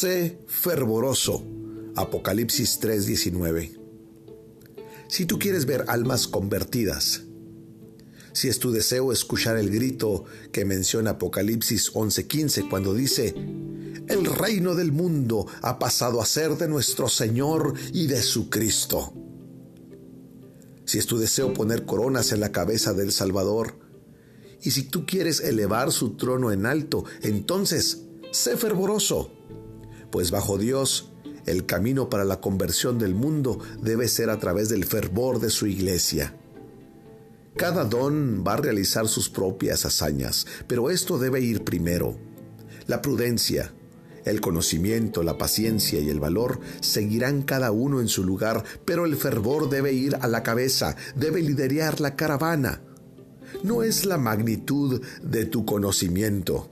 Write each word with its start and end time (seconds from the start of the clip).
Sé 0.00 0.38
fervoroso. 0.46 1.44
Apocalipsis 1.94 2.80
3:19. 2.80 3.78
Si 5.08 5.26
tú 5.26 5.38
quieres 5.38 5.66
ver 5.66 5.84
almas 5.88 6.26
convertidas, 6.26 7.24
si 8.32 8.48
es 8.48 8.58
tu 8.58 8.72
deseo 8.72 9.12
escuchar 9.12 9.58
el 9.58 9.68
grito 9.68 10.24
que 10.52 10.64
menciona 10.64 11.10
Apocalipsis 11.10 11.92
11:15 11.92 12.66
cuando 12.70 12.94
dice, 12.94 13.34
el 14.08 14.24
reino 14.24 14.74
del 14.74 14.90
mundo 14.90 15.46
ha 15.60 15.78
pasado 15.78 16.22
a 16.22 16.24
ser 16.24 16.56
de 16.56 16.66
nuestro 16.66 17.06
Señor 17.06 17.74
y 17.92 18.06
de 18.06 18.22
su 18.22 18.48
Cristo. 18.48 19.12
Si 20.86 20.96
es 20.96 21.04
tu 21.04 21.18
deseo 21.18 21.52
poner 21.52 21.84
coronas 21.84 22.32
en 22.32 22.40
la 22.40 22.52
cabeza 22.52 22.94
del 22.94 23.12
Salvador, 23.12 23.74
y 24.62 24.70
si 24.70 24.84
tú 24.84 25.04
quieres 25.04 25.40
elevar 25.40 25.92
su 25.92 26.16
trono 26.16 26.52
en 26.52 26.64
alto, 26.64 27.04
entonces 27.20 28.06
sé 28.32 28.56
fervoroso, 28.56 29.32
pues 30.10 30.30
bajo 30.30 30.58
Dios 30.58 31.10
el 31.46 31.66
camino 31.66 32.08
para 32.10 32.24
la 32.24 32.40
conversión 32.40 32.98
del 32.98 33.14
mundo 33.14 33.58
debe 33.82 34.08
ser 34.08 34.30
a 34.30 34.38
través 34.38 34.68
del 34.68 34.84
fervor 34.84 35.40
de 35.40 35.50
su 35.50 35.66
iglesia. 35.66 36.34
Cada 37.56 37.84
don 37.84 38.44
va 38.46 38.54
a 38.54 38.58
realizar 38.58 39.08
sus 39.08 39.28
propias 39.28 39.84
hazañas, 39.84 40.46
pero 40.66 40.90
esto 40.90 41.18
debe 41.18 41.40
ir 41.40 41.64
primero. 41.64 42.16
La 42.86 43.02
prudencia, 43.02 43.72
el 44.24 44.40
conocimiento, 44.40 45.22
la 45.22 45.38
paciencia 45.38 46.00
y 46.00 46.08
el 46.08 46.20
valor 46.20 46.60
seguirán 46.80 47.42
cada 47.42 47.72
uno 47.72 48.00
en 48.00 48.08
su 48.08 48.22
lugar, 48.24 48.64
pero 48.84 49.04
el 49.04 49.16
fervor 49.16 49.68
debe 49.68 49.92
ir 49.92 50.16
a 50.20 50.28
la 50.28 50.42
cabeza, 50.42 50.96
debe 51.16 51.42
liderar 51.42 52.00
la 52.00 52.16
caravana. 52.16 52.82
No 53.64 53.82
es 53.82 54.04
la 54.04 54.18
magnitud 54.18 55.02
de 55.22 55.46
tu 55.46 55.64
conocimiento, 55.64 56.70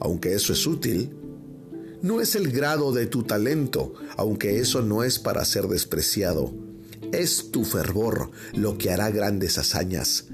aunque 0.00 0.34
eso 0.34 0.52
es 0.52 0.66
útil. 0.66 1.23
No 2.04 2.20
es 2.20 2.34
el 2.34 2.52
grado 2.52 2.92
de 2.92 3.06
tu 3.06 3.22
talento, 3.22 3.94
aunque 4.18 4.58
eso 4.58 4.82
no 4.82 5.04
es 5.04 5.18
para 5.18 5.42
ser 5.46 5.68
despreciado. 5.68 6.52
Es 7.12 7.50
tu 7.50 7.64
fervor 7.64 8.30
lo 8.52 8.76
que 8.76 8.90
hará 8.90 9.10
grandes 9.10 9.56
hazañas. 9.56 10.26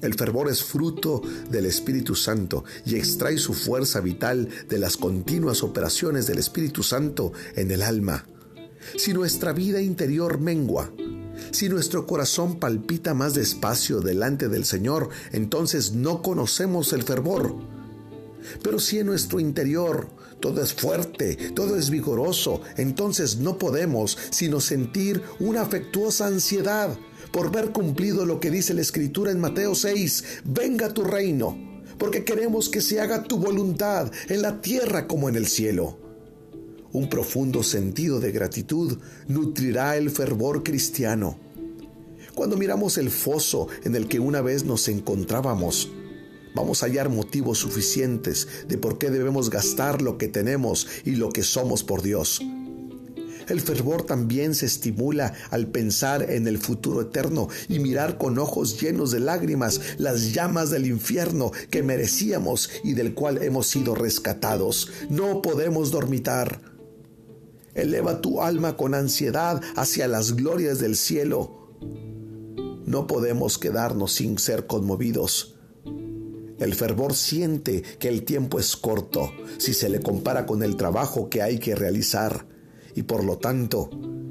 El 0.00 0.14
fervor 0.14 0.48
es 0.48 0.62
fruto 0.62 1.22
del 1.50 1.66
Espíritu 1.66 2.14
Santo 2.14 2.62
y 2.86 2.94
extrae 2.94 3.36
su 3.38 3.52
fuerza 3.52 3.98
vital 3.98 4.48
de 4.68 4.78
las 4.78 4.96
continuas 4.96 5.64
operaciones 5.64 6.28
del 6.28 6.38
Espíritu 6.38 6.84
Santo 6.84 7.32
en 7.56 7.72
el 7.72 7.82
alma. 7.82 8.24
Si 8.96 9.12
nuestra 9.12 9.52
vida 9.52 9.80
interior 9.80 10.38
mengua, 10.38 10.92
si 11.50 11.68
nuestro 11.68 12.06
corazón 12.06 12.60
palpita 12.60 13.12
más 13.12 13.34
despacio 13.34 14.02
delante 14.02 14.48
del 14.48 14.64
Señor, 14.64 15.08
entonces 15.32 15.94
no 15.94 16.22
conocemos 16.22 16.92
el 16.92 17.02
fervor. 17.02 17.79
Pero 18.62 18.78
si 18.78 18.98
en 18.98 19.06
nuestro 19.06 19.40
interior 19.40 20.08
todo 20.40 20.62
es 20.62 20.72
fuerte, 20.72 21.36
todo 21.54 21.76
es 21.76 21.90
vigoroso, 21.90 22.62
entonces 22.76 23.38
no 23.38 23.58
podemos 23.58 24.16
sino 24.30 24.60
sentir 24.60 25.22
una 25.38 25.62
afectuosa 25.62 26.26
ansiedad 26.26 26.96
por 27.30 27.52
ver 27.52 27.70
cumplido 27.70 28.26
lo 28.26 28.40
que 28.40 28.50
dice 28.50 28.74
la 28.74 28.80
Escritura 28.80 29.30
en 29.30 29.40
Mateo 29.40 29.74
6, 29.74 30.24
venga 30.44 30.92
tu 30.92 31.04
reino, 31.04 31.56
porque 31.98 32.24
queremos 32.24 32.68
que 32.68 32.80
se 32.80 33.00
haga 33.00 33.22
tu 33.22 33.38
voluntad 33.38 34.10
en 34.28 34.42
la 34.42 34.60
tierra 34.60 35.06
como 35.06 35.28
en 35.28 35.36
el 35.36 35.46
cielo. 35.46 35.98
Un 36.92 37.08
profundo 37.08 37.62
sentido 37.62 38.18
de 38.18 38.32
gratitud 38.32 38.98
nutrirá 39.28 39.96
el 39.96 40.10
fervor 40.10 40.64
cristiano. 40.64 41.38
Cuando 42.34 42.56
miramos 42.56 42.98
el 42.98 43.10
foso 43.10 43.68
en 43.84 43.94
el 43.94 44.08
que 44.08 44.18
una 44.18 44.40
vez 44.40 44.64
nos 44.64 44.88
encontrábamos, 44.88 45.90
vamos 46.54 46.82
a 46.82 46.86
hallar 46.86 47.08
motivos 47.08 47.58
suficientes 47.58 48.48
de 48.68 48.78
por 48.78 48.98
qué 48.98 49.10
debemos 49.10 49.50
gastar 49.50 50.02
lo 50.02 50.18
que 50.18 50.28
tenemos 50.28 50.86
y 51.04 51.12
lo 51.12 51.30
que 51.30 51.42
somos 51.42 51.82
por 51.84 52.02
Dios. 52.02 52.40
El 53.50 53.60
fervor 53.60 54.02
también 54.02 54.54
se 54.54 54.66
estimula 54.66 55.34
al 55.50 55.66
pensar 55.66 56.30
en 56.30 56.46
el 56.46 56.58
futuro 56.58 57.00
eterno 57.00 57.48
y 57.68 57.80
mirar 57.80 58.16
con 58.16 58.38
ojos 58.38 58.80
llenos 58.80 59.10
de 59.10 59.18
lágrimas 59.18 59.80
las 59.98 60.32
llamas 60.32 60.70
del 60.70 60.86
infierno 60.86 61.50
que 61.68 61.82
merecíamos 61.82 62.70
y 62.84 62.94
del 62.94 63.12
cual 63.12 63.42
hemos 63.42 63.66
sido 63.66 63.96
rescatados. 63.96 64.92
No 65.08 65.42
podemos 65.42 65.90
dormitar. 65.90 66.60
Eleva 67.74 68.20
tu 68.20 68.40
alma 68.40 68.76
con 68.76 68.94
ansiedad 68.94 69.60
hacia 69.74 70.06
las 70.06 70.36
glorias 70.36 70.78
del 70.78 70.96
cielo. 70.96 71.74
No 72.86 73.08
podemos 73.08 73.58
quedarnos 73.58 74.12
sin 74.12 74.38
ser 74.38 74.68
conmovidos. 74.68 75.59
El 76.60 76.74
fervor 76.74 77.14
siente 77.14 77.82
que 77.98 78.08
el 78.08 78.22
tiempo 78.22 78.60
es 78.60 78.76
corto 78.76 79.32
si 79.58 79.74
se 79.74 79.88
le 79.88 80.00
compara 80.00 80.46
con 80.46 80.62
el 80.62 80.76
trabajo 80.76 81.28
que 81.28 81.42
hay 81.42 81.58
que 81.58 81.74
realizar 81.74 82.46
y 82.94 83.02
por 83.02 83.24
lo 83.24 83.38
tanto 83.38 83.90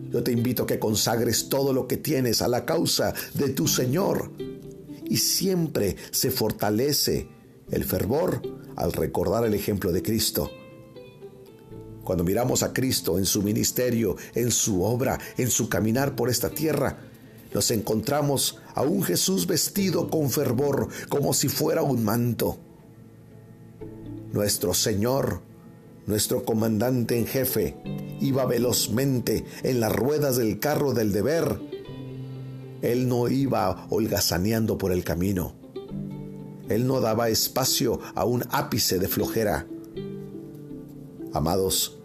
yo 0.10 0.24
te 0.24 0.32
invito 0.32 0.64
a 0.64 0.68
que 0.68 0.80
consagres 0.80 1.50
todo 1.50 1.74
lo 1.74 1.88
que 1.88 1.98
tienes 1.98 2.42
a 2.42 2.48
la 2.48 2.66
causa 2.66 3.14
de 3.34 3.50
tu 3.50 3.68
Señor. 3.68 4.32
Y 5.06 5.18
siempre 5.18 5.96
se 6.12 6.32
fortalece 6.32 7.28
el 7.72 7.84
fervor 7.84 8.42
al 8.76 8.92
recordar 8.94 9.46
el 9.46 9.54
ejemplo 9.54 9.92
de 9.92 10.02
Cristo. 10.02 10.50
Cuando 12.04 12.24
miramos 12.24 12.64
a 12.64 12.74
Cristo 12.74 13.20
en 13.20 13.26
su 13.26 13.44
ministerio, 13.44 14.16
en 14.34 14.52
su 14.52 14.84
obra, 14.84 15.20
en 15.38 15.50
su 15.50 15.70
caminar 15.70 16.16
por 16.16 16.30
esta 16.30 16.50
tierra, 16.50 17.09
nos 17.54 17.72
encontramos 17.72 18.60
a 18.76 18.84
un 18.84 19.04
Jesús 19.04 19.48
vestido 19.48 20.10
con 20.10 20.30
fervor 20.30 20.90
como 21.10 21.34
si 21.34 21.50
fuera 21.50 21.82
un 21.84 22.04
manto. 22.04 22.58
Nuestro 24.32 24.74
Señor 24.74 25.50
nuestro 26.10 26.44
comandante 26.44 27.20
en 27.20 27.28
jefe 27.28 27.78
iba 28.20 28.44
velozmente 28.48 29.46
en 29.62 29.80
las 29.80 29.96
ruedas 29.96 30.38
del 30.38 30.60
carro 30.60 30.94
del 30.94 31.12
deber. 31.12 31.60
Él 32.82 33.08
no 33.08 33.28
iba 33.28 33.86
holgazaneando 33.92 34.80
por 34.80 34.92
el 34.92 35.04
camino. 35.04 35.54
Él 36.68 36.88
no 36.88 37.00
daba 37.00 37.30
espacio 37.30 38.00
a 38.16 38.26
un 38.26 38.44
ápice 38.50 38.98
de 38.98 39.08
flojera. 39.08 39.68
Amados, 41.32 41.99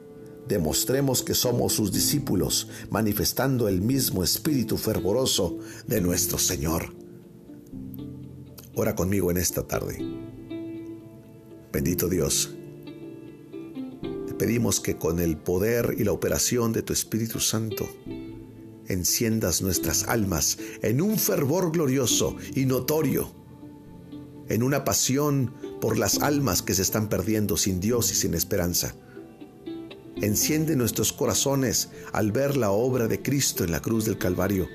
demostremos 0.48 1.22
que 1.22 1.34
somos 1.34 1.72
sus 1.72 1.92
discípulos, 1.92 2.68
manifestando 2.90 3.68
el 3.68 3.80
mismo 3.80 4.22
espíritu 4.22 4.76
fervoroso 4.76 5.58
de 5.86 6.00
nuestro 6.00 6.38
Señor. 6.38 6.94
Ora 8.74 8.94
conmigo 8.94 9.30
en 9.30 9.36
esta 9.36 9.66
tarde. 9.66 9.98
Bendito 11.72 12.08
Dios 12.08 12.50
pedimos 14.34 14.80
que 14.80 14.96
con 14.96 15.20
el 15.20 15.36
poder 15.36 15.94
y 15.98 16.04
la 16.04 16.12
operación 16.12 16.72
de 16.72 16.82
tu 16.82 16.92
Espíritu 16.92 17.40
Santo 17.40 17.88
enciendas 18.88 19.62
nuestras 19.62 20.04
almas 20.04 20.58
en 20.82 21.00
un 21.00 21.18
fervor 21.18 21.72
glorioso 21.72 22.36
y 22.54 22.66
notorio, 22.66 23.32
en 24.48 24.62
una 24.62 24.84
pasión 24.84 25.54
por 25.80 25.98
las 25.98 26.20
almas 26.20 26.60
que 26.60 26.74
se 26.74 26.82
están 26.82 27.08
perdiendo 27.08 27.56
sin 27.56 27.80
Dios 27.80 28.12
y 28.12 28.14
sin 28.14 28.34
esperanza. 28.34 28.94
Enciende 30.24 30.74
nuestros 30.74 31.12
corazones 31.12 31.90
al 32.14 32.32
ver 32.32 32.56
la 32.56 32.70
obra 32.70 33.08
de 33.08 33.20
Cristo 33.20 33.62
en 33.62 33.70
la 33.70 33.82
cruz 33.82 34.06
del 34.06 34.16
Calvario 34.16 34.66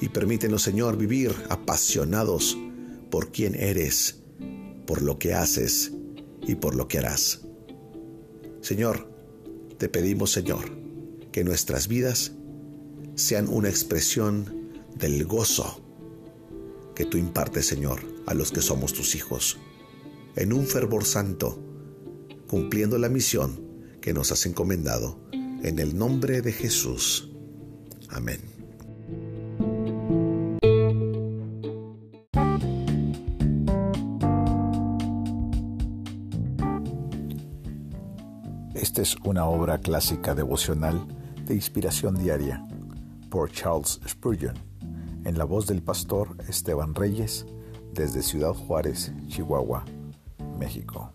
y 0.00 0.08
permítenos, 0.08 0.62
Señor, 0.62 0.96
vivir 0.96 1.34
apasionados 1.50 2.56
por 3.10 3.32
quien 3.32 3.54
eres, 3.54 4.22
por 4.86 5.02
lo 5.02 5.18
que 5.18 5.34
haces 5.34 5.92
y 6.40 6.54
por 6.54 6.74
lo 6.74 6.88
que 6.88 6.96
harás. 6.96 7.42
Señor, 8.62 9.12
te 9.76 9.90
pedimos, 9.90 10.32
Señor, 10.32 10.70
que 11.32 11.44
nuestras 11.44 11.86
vidas 11.86 12.32
sean 13.16 13.46
una 13.46 13.68
expresión 13.68 14.70
del 14.94 15.26
gozo 15.26 15.82
que 16.94 17.04
tú 17.04 17.18
impartes, 17.18 17.66
Señor, 17.66 18.00
a 18.24 18.32
los 18.32 18.52
que 18.52 18.62
somos 18.62 18.94
tus 18.94 19.14
hijos, 19.14 19.58
en 20.34 20.54
un 20.54 20.66
fervor 20.66 21.04
santo, 21.04 21.62
cumpliendo 22.48 22.96
la 22.96 23.10
misión 23.10 23.68
que 24.00 24.12
nos 24.12 24.32
has 24.32 24.46
encomendado, 24.46 25.18
en 25.32 25.78
el 25.78 25.96
nombre 25.96 26.42
de 26.42 26.52
Jesús. 26.52 27.30
Amén. 28.08 28.40
Esta 38.74 39.02
es 39.02 39.16
una 39.24 39.44
obra 39.44 39.78
clásica 39.78 40.34
devocional 40.34 41.06
de 41.46 41.54
inspiración 41.54 42.16
diaria 42.16 42.66
por 43.30 43.50
Charles 43.52 44.00
Spurgeon, 44.08 44.56
en 45.24 45.38
la 45.38 45.44
voz 45.44 45.66
del 45.66 45.82
pastor 45.82 46.36
Esteban 46.48 46.94
Reyes, 46.94 47.46
desde 47.92 48.22
Ciudad 48.22 48.52
Juárez, 48.52 49.12
Chihuahua, 49.28 49.84
México. 50.58 51.14